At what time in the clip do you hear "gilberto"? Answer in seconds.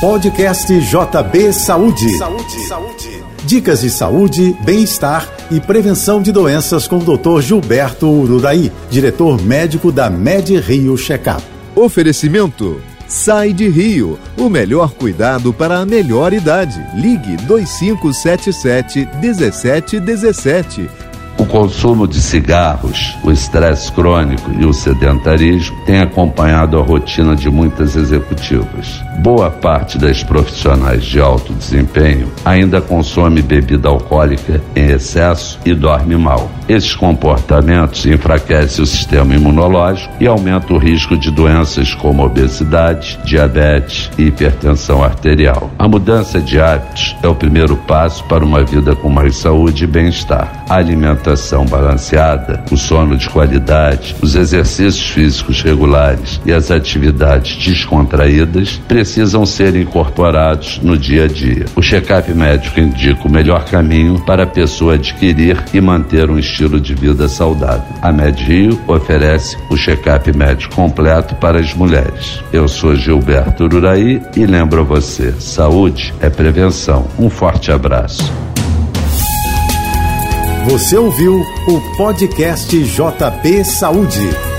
7.42-8.08, 72.94-73.64